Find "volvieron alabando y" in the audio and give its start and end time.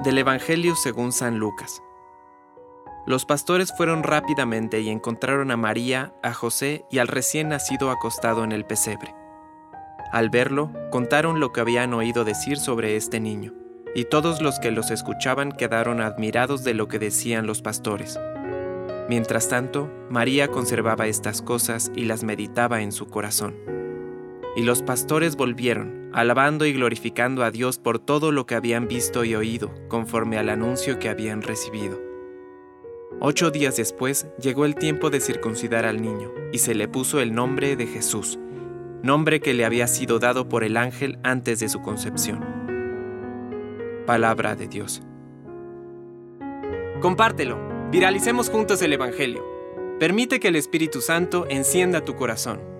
25.36-26.72